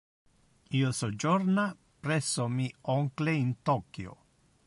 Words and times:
Io 0.79 0.89
sojorna 0.99 1.65
presso 1.99 2.47
mi 2.47 2.73
oncle 2.95 3.35
in 3.35 3.55
Tokio. 3.61 4.17